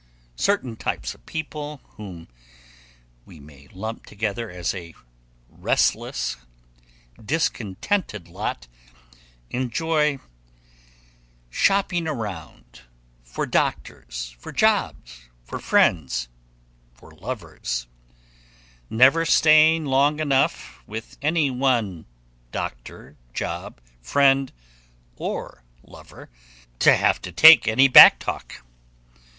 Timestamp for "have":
26.95-27.21